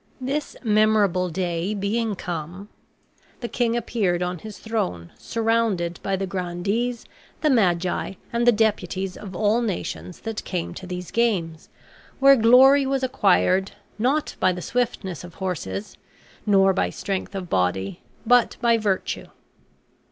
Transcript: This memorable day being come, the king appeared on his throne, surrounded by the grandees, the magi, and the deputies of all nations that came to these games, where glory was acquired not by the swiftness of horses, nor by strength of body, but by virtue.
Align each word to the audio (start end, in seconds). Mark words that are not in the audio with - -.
This 0.19 0.55
memorable 0.63 1.29
day 1.29 1.75
being 1.75 2.15
come, 2.15 2.69
the 3.39 3.47
king 3.47 3.77
appeared 3.77 4.23
on 4.23 4.39
his 4.39 4.57
throne, 4.57 5.11
surrounded 5.15 5.99
by 6.01 6.15
the 6.15 6.25
grandees, 6.25 7.05
the 7.41 7.51
magi, 7.51 8.13
and 8.33 8.47
the 8.47 8.51
deputies 8.51 9.15
of 9.15 9.35
all 9.35 9.61
nations 9.61 10.21
that 10.21 10.43
came 10.43 10.73
to 10.73 10.87
these 10.87 11.11
games, 11.11 11.69
where 12.19 12.35
glory 12.35 12.87
was 12.87 13.03
acquired 13.03 13.73
not 13.99 14.35
by 14.39 14.51
the 14.51 14.63
swiftness 14.63 15.23
of 15.23 15.35
horses, 15.35 15.97
nor 16.47 16.73
by 16.73 16.89
strength 16.89 17.35
of 17.35 17.47
body, 17.47 18.01
but 18.25 18.57
by 18.59 18.79
virtue. 18.79 19.27